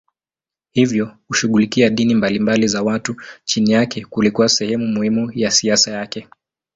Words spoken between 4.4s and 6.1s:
sehemu muhimu ya siasa